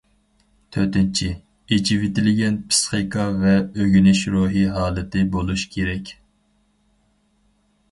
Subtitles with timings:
[0.77, 1.27] تۆتىنچى،
[1.75, 6.13] ئېچىۋېتىلگەن پىسخىكا ۋە ئۆگىنىش روھى ھالىتى بولۇش كېرەك.